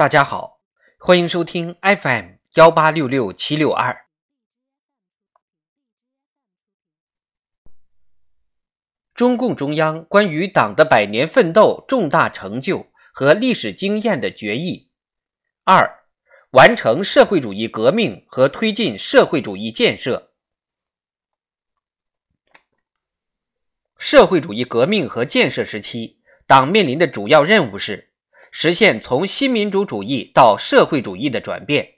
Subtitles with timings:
[0.00, 0.62] 大家好，
[0.98, 4.06] 欢迎收听 FM 幺八六六七六二。
[9.12, 14.90] 中共中央关于党的百年奋斗重大成就和历史经验的决议：
[15.64, 16.06] 二、
[16.52, 20.32] 完成社会主义革命和推进社会主义建设。
[23.98, 28.09] 社会主义革命和建设时期，党面临的主要任务是。
[28.50, 31.94] 实现从新民主主义到社会主义的转变，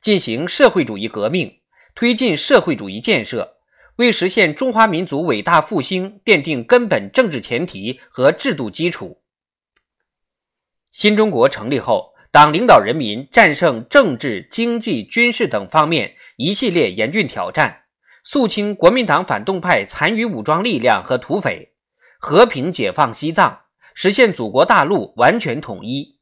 [0.00, 1.60] 进行社会主义革命，
[1.94, 3.56] 推进社会主义建设，
[3.96, 9.20] 为实现中华民族伟大复兴奠定根本政治前提和制度基础。
[10.90, 17.82] 新中国成立后，党领导人民战胜政治、经济、军事等方面一系列严峻挑战，
[18.24, 21.72] 肃清国民党反动派残余武装力量和土匪，
[22.18, 23.60] 和平解放西藏。
[23.94, 26.18] 实现祖国大陆完全统一，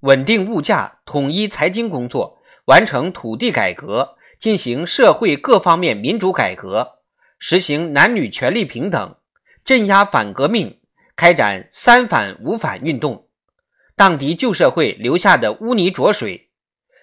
[0.00, 7.00] 稳定物价，统一财经工作，完成土地改革，进行社会各方面民主改革，
[7.38, 9.16] 实行男女权利平等，
[9.64, 10.80] 镇压反革命，
[11.16, 13.28] 开展三反五反运动，
[13.96, 16.50] 荡涤旧社会留下的污泥浊水，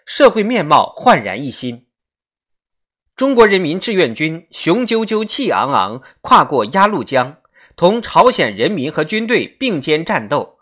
[0.05, 1.87] 社会面貌焕然一新。
[3.15, 7.37] 中国人民志愿军雄赳赳气昂昂，跨过鸭绿江。
[7.77, 10.57] 同朝鲜人民和军队并肩战斗，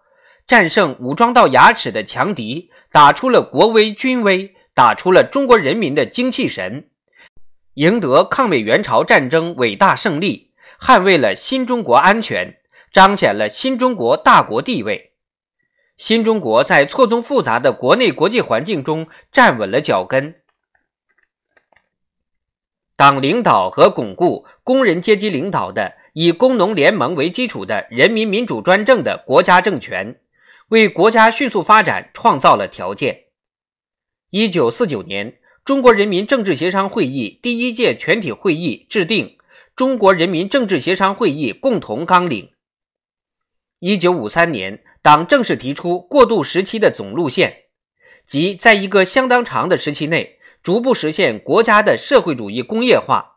[0.45, 6.89] 战胜武装到牙齿的强敌，打出了国威军威，打出了中国人民的精气神，
[7.75, 12.57] 赢得抗美援朝战争伟大胜利，捍卫了新中国安全，
[12.91, 15.13] 彰显了新中国大国地位。
[15.95, 20.35] 新中国在错综复杂的国内国际环境中站稳了脚跟。
[22.97, 25.94] 党领导和巩固工人阶级领导的。
[26.17, 30.22] 以工农联盟为基础的人民民主专政的国家政权，
[30.69, 33.25] 为国家迅速发展创造了条件。
[34.30, 39.28] 一九四九年，中国人民政治协商会议第一届全体会议制定
[39.75, 42.45] 《中国人民政治协商会议共同纲领》。
[43.79, 47.63] 一九五三年，党正式提出过渡时期的总路线，
[48.25, 53.34] 即在一个相当长的时期内，逐步实现国家的社会主义工业化。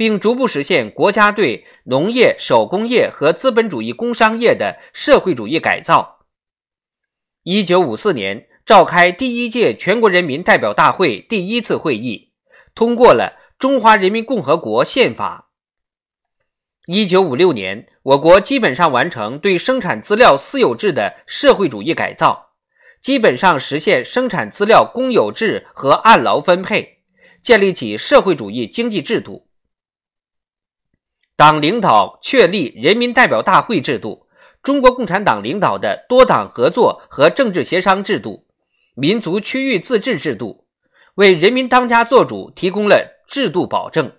[0.00, 6.20] 并逐步实现国家对农业、手工业和资本主义工商业的社会主义改造。
[7.42, 12.32] 一九五四年，召开第一届全国人民代表大会第一次会议，
[12.74, 15.50] 通过了《中华人民共和国宪法》。
[16.90, 22.52] 一九五六年，我国基本上完成对生产资料私有制的社会主义改造，
[23.02, 27.02] 基本上实现生产资料公有制和按劳分配，
[27.42, 29.49] 建立起社会主义经济制度。
[31.40, 34.26] 党领导确立人民代表大会制度，
[34.62, 38.44] 中国共产党领导的多党合作和政治协商制度，
[38.94, 40.66] 民族区域自治制度，
[41.14, 44.12] 为人民当家作主提供了制度保证。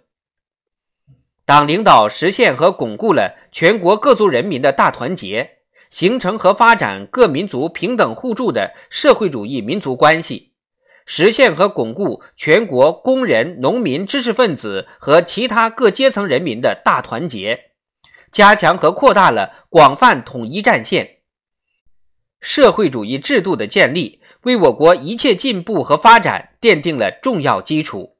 [1.45, 5.47] 党领导实现和巩固了全国各族人民的大团结，
[5.91, 10.50] 形成和发展各民族平等互助的社会主义民族关系。
[11.05, 17.71] 实现和巩固全国工人、农民、知识分子和其他各阶层人民的大团结，
[18.31, 21.17] 加强和扩大了广泛统一战线。
[22.39, 28.17] 社会主义制度的建立，为我国一切进步和发展奠定了重要基础。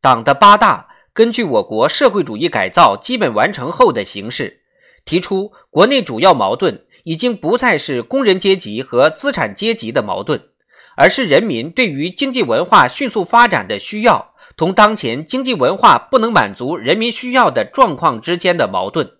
[0.00, 4.62] 党的八大根据我国社会主义改造基本完成后的形势，
[5.04, 6.86] 提出国内主要矛盾。
[7.04, 10.48] 已经不再是工人阶级和资产阶级的矛盾，
[10.96, 19.18] 而是人民对于经济文化迅速发展的需要同当前经济文化不能满足人民需要的状况之间的矛盾。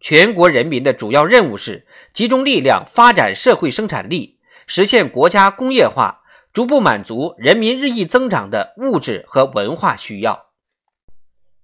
[0.00, 6.22] 全国人民的主要任务是集中力量发展社会生产力，实现国家工业化，
[6.52, 10.46] 逐步满足人民日益增长的物质和文化需要。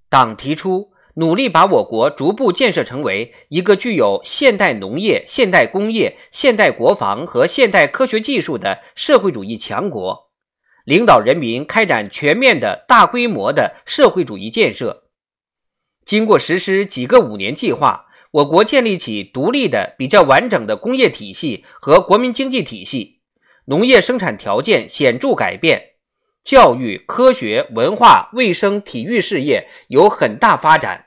[0.09, 0.93] 党提出。
[1.19, 10.31] 努力把我国逐步建设成为一个具有现代农业、现代工业、现代国防和现代科学技术的社会主义强国，
[10.85, 15.09] 领导人民开展全面的大规模的社会主义建设。
[16.05, 23.19] 经过实施几个五年计划，我国建立起独立的、比较完整的工业体系和国民经济体系，
[23.65, 25.95] 农业生产条件显著改变，
[26.45, 31.07] 教育、科学、文化、卫生、体育事业有很大发展。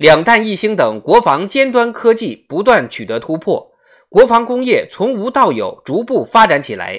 [0.00, 3.72] 两弹一星等国防尖端科技不断取得突破，
[4.08, 6.98] 国防工业从无到有逐步发展起来，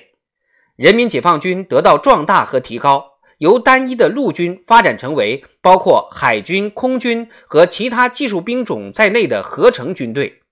[0.75, 3.03] 人民解放军得到壮大和提高，
[3.39, 10.43] 由单一的陆军发展成为包括海军、空军和其他技术兵种在内的合成军队，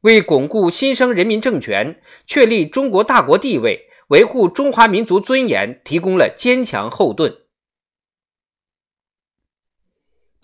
[0.00, 7.32] 为巩固新生人民政权、确立中国大国地位、维护中华民族尊严提供了坚强后盾。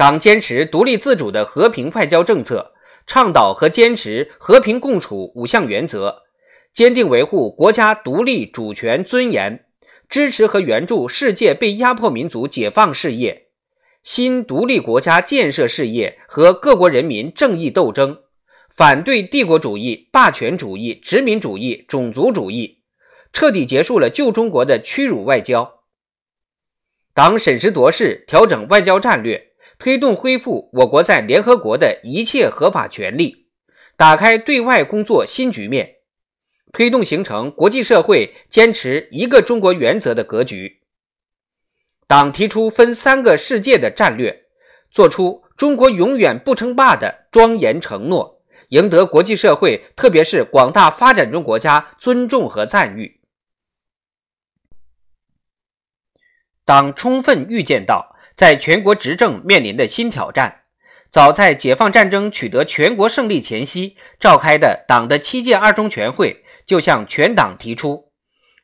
[0.00, 2.72] 党坚持独立自主的和平外交政策，
[3.06, 6.22] 倡导和坚持和平共处五项原则，
[6.72, 9.66] 坚定维护国家独立主权尊严，
[10.08, 13.48] 支持和援助世界被压迫民族解放事业、
[14.02, 18.20] 新独立国家建设事业和各国人民正义斗争。
[18.70, 22.78] 反对帝国主义、霸权主义、殖民主义、种族主义，
[23.34, 25.80] 彻底结束了旧中国的屈辱外交。
[27.12, 29.49] 党审时度势，调整外交战略，
[29.80, 33.46] 推动恢复我国在联合国的一切合法权利，
[33.96, 35.96] 打开对外工作新局面，
[36.70, 40.82] 推动形成国际社会坚持一个中国原则的格局。
[42.06, 44.44] 党提出分三个世界的战略，
[44.90, 48.42] 做出中国永远不称霸的庄严承诺。
[48.68, 53.20] 赢得国际社会，特别是广大发展中国家尊重和赞誉。
[56.64, 60.62] 党充分预见到，在全国执政面临的新挑战，
[61.10, 68.10] 早在解放战争取得全国胜利前夕召开的党的七届二中全会，就向全党提出，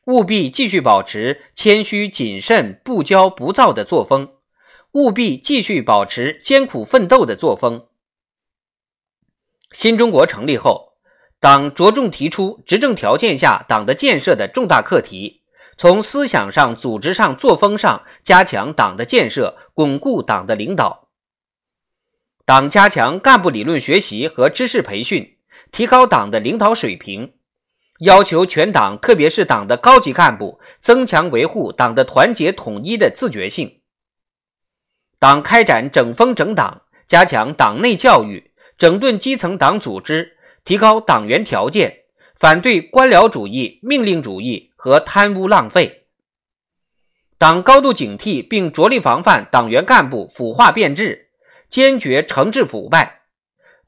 [0.07, 4.31] 务必继续保持谦虚谨慎、不骄不躁的作风，
[4.93, 7.85] 务必继续保持艰苦奋斗的作风。
[9.73, 10.93] 新中国成立后，
[11.39, 15.43] 党着重提出执政条件下党的建设的重大课题，
[15.77, 21.09] 从思想上、组织上、作风上加强党的建设，巩固党的领导。
[22.45, 25.37] 党加强干部理论学习和知识培训，
[25.71, 27.33] 提高党的领导水平，
[27.99, 33.81] 要求全党，特别是党的高级干部，增强维护党的团结统一的自觉性。
[35.19, 38.51] 党开展整风整党，加强党内教育。
[38.77, 42.03] 整顿基层党组织，提高党员条件，
[42.35, 46.07] 反对官僚主义、命令主义和贪污浪费。
[47.37, 51.31] 党高度警惕并着力防范党员干部腐化变质，
[51.69, 53.23] 坚决惩治腐败。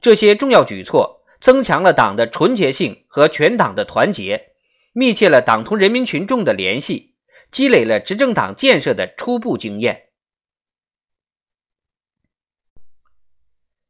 [0.00, 4.52] 这些重要举措增强了党的纯洁性和全党的团结，
[4.92, 7.14] 密切了党同人民群众的联系，
[7.50, 10.08] 积累了执政党建设的初步经验。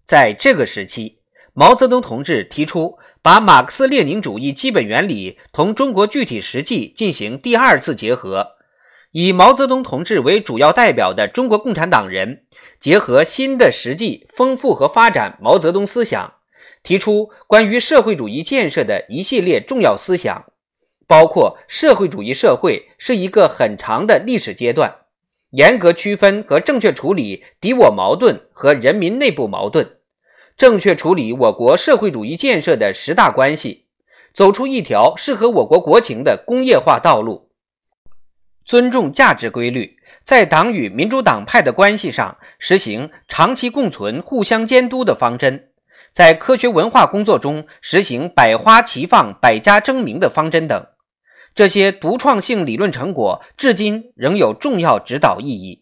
[0.07, 1.21] 在这个时期，
[1.53, 8.53] 毛泽东同志提出把马克思列宁主义基本原理同中国具体实际进行第二次结合，
[9.13, 12.45] 以毛泽东同志为主要代表的中国共产党人，
[12.81, 16.33] 结合新的实际，丰富和发展毛泽东思想，
[16.83, 20.47] 提出关于社会主义建设的一系列重要思想，
[21.07, 24.97] 包括社会主义社会是一个很长的历史阶段，
[25.51, 29.99] 严格区分和正确处理敌我矛盾和人民内部矛盾。
[30.61, 33.87] 正确处理我国社会主义建设的十大关系，
[34.35, 37.49] 走出一条适合我国国情的工业化道路。
[38.63, 45.71] 尊重价值规律，在党与民主党派的关系上实行长期共存、互相监督的方针，
[46.13, 50.87] 在科学文化工作中实行百花齐放、百家争鸣的方针等，
[51.55, 55.80] 这些独创性理论成果至今仍有重要指导意义。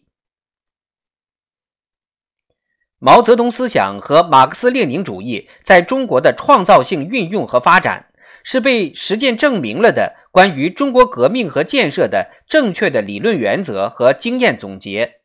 [3.01, 8.07] 毛泽东思想和马克思列宁主义在中国的创造性运用和发展，
[8.43, 15.21] 是被实践证明了的关于中国革命和建设的正确的理论原则和经验总结，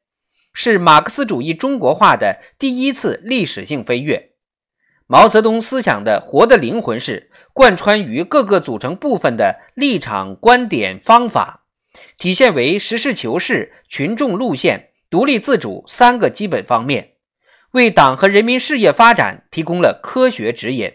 [0.52, 4.30] 是马克思主义中国化的第一次历史性飞跃。
[5.08, 11.64] 毛泽东思想的活的灵魂是贯穿于各个组成部分的立场、观点、方法，
[12.16, 17.13] 体现为实事求是、群众路线、独立自主三个基本方面。
[17.74, 20.92] 为党和人民事业发展提供了科学指引。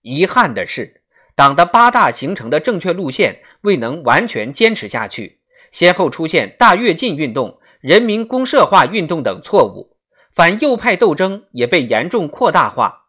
[0.00, 1.02] 遗憾的是，
[1.34, 9.98] 党的八大形成的正确路线未能完全坚持下去，先后出现大跃进运动、人民公社化运动等错误，
[10.32, 13.08] 反右派斗争也被严重扩大化。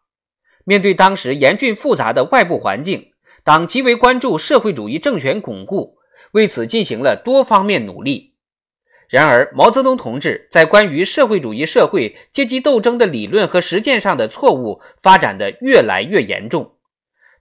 [0.64, 3.12] 面对当时严峻复杂的外部环境，
[3.44, 5.96] 党极为关注社会主义政权巩固，
[6.32, 8.27] 为此进行了多方面努力。
[9.08, 16.76] 然而，毛泽东同志在关于社会主义社会阶级斗争的理论和实践上的错误发展的越来越严重，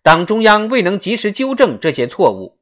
[0.02, 2.58] 党中央未能及时纠正这些错误。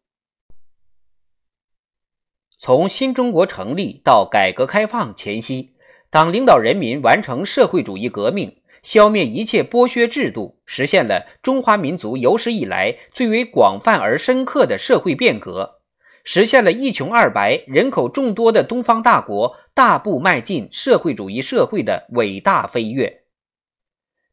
[2.57, 5.75] 从新中国成立到改革开放前夕，
[6.09, 15.81] 党领导人民完成社会主义革命，消灭一切剥削制度，实现了中华民族有史以来最为广泛而深刻的社会变革。
[16.25, 23.21] 实现了一穷二白、人口众多的东方大国大步迈进社会主义社会的伟大飞跃。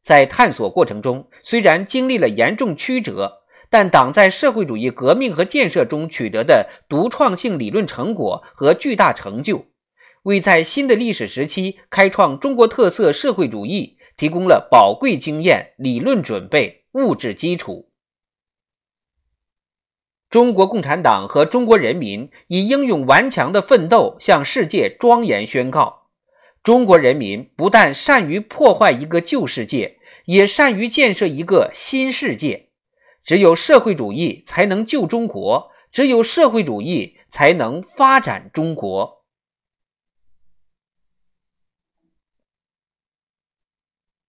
[0.01, 9.67] 在探索过程中，虽然经历了严重曲折，但党在社会主义革命和建设中取得的独创性理论成果和巨大成就，
[10.23, 17.92] 为在新的历史时期开创中国特色社会主义提供了宝贵经验、理论准备、物质基础。
[20.33, 26.07] 中国共产党和中国人民以英勇顽强的奋斗向世界庄严宣告：
[26.63, 32.69] 中国人民不但善于破坏一个旧世界，也善于建设一个新世界。
[33.23, 39.22] 只有社会主义才能救中国，只有社会主义才能发展中国。